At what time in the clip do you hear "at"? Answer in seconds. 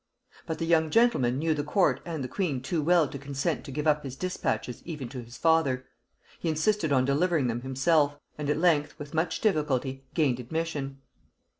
8.49-8.57